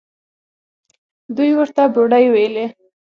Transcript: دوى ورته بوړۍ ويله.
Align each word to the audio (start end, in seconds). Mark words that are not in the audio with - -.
دوى 1.35 1.51
ورته 1.59 1.81
بوړۍ 1.93 2.25
ويله. 2.31 2.65